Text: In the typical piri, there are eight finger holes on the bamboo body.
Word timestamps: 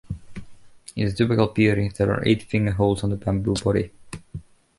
In 0.95 1.05
the 1.05 1.11
typical 1.13 1.49
piri, 1.49 1.89
there 1.89 2.09
are 2.11 2.25
eight 2.27 2.41
finger 2.41 2.71
holes 2.71 3.03
on 3.03 3.11
the 3.11 3.17
bamboo 3.17 3.53
body. 3.63 3.91